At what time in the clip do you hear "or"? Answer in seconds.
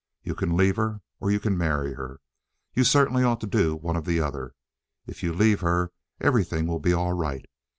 1.19-1.29, 3.95-4.01